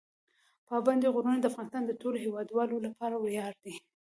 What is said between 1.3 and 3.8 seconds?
د افغانستان د ټولو هیوادوالو لپاره ویاړ دی.